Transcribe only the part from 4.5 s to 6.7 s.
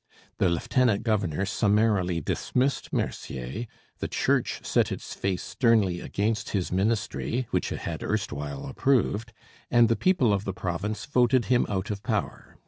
set its face sternly against